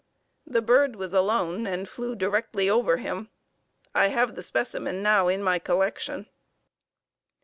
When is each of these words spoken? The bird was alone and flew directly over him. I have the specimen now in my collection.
The 0.47 0.63
bird 0.63 0.95
was 0.95 1.13
alone 1.13 1.67
and 1.67 1.87
flew 1.87 2.15
directly 2.15 2.67
over 2.67 2.97
him. 2.97 3.29
I 3.93 4.07
have 4.07 4.33
the 4.33 4.41
specimen 4.41 5.03
now 5.03 5.27
in 5.27 5.43
my 5.43 5.59
collection. 5.59 6.25